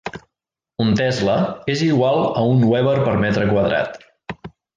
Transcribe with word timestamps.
Un 0.85 0.87
tesla 0.99 1.35
és 1.73 1.83
igual 1.89 2.25
a 2.41 2.47
un 2.55 2.65
weber 2.73 2.97
per 3.09 3.15
metre 3.27 3.47
quadrat. 3.53 4.03